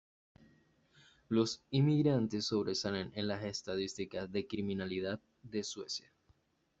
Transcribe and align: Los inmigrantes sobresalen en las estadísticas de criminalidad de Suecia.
Los 1.29 1.61
inmigrantes 1.69 2.47
sobresalen 2.47 3.11
en 3.13 3.27
las 3.27 3.43
estadísticas 3.43 4.31
de 4.31 4.47
criminalidad 4.47 5.19
de 5.43 5.61
Suecia. 5.63 6.11